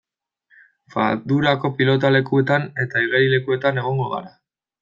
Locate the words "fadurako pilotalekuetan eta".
0.93-3.07